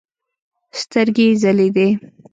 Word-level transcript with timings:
سترګې 0.81 1.25
يې 1.29 1.37
ځلېدې. 1.41 1.87